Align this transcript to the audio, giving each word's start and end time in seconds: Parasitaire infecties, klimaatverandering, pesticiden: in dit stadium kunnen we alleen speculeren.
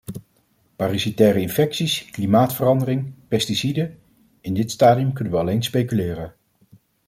Parasitaire 0.75 1.41
infecties, 1.41 2.05
klimaatverandering, 2.11 3.13
pesticiden: 3.27 3.99
in 4.41 4.53
dit 4.53 4.71
stadium 4.71 5.13
kunnen 5.13 5.33
we 5.33 5.39
alleen 5.39 5.63
speculeren. 5.63 6.33